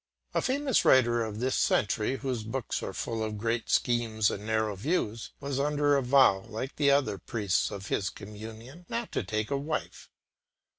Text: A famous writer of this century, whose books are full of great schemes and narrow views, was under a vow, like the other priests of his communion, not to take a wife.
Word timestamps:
A 0.33 0.41
famous 0.41 0.83
writer 0.83 1.23
of 1.23 1.39
this 1.39 1.53
century, 1.53 2.15
whose 2.17 2.41
books 2.43 2.81
are 2.81 2.91
full 2.91 3.21
of 3.23 3.37
great 3.37 3.69
schemes 3.69 4.31
and 4.31 4.47
narrow 4.47 4.75
views, 4.75 5.29
was 5.39 5.59
under 5.59 5.95
a 5.95 6.01
vow, 6.01 6.39
like 6.47 6.77
the 6.77 6.89
other 6.89 7.19
priests 7.19 7.69
of 7.69 7.89
his 7.89 8.09
communion, 8.09 8.87
not 8.89 9.11
to 9.11 9.21
take 9.23 9.51
a 9.51 9.57
wife. 9.57 10.09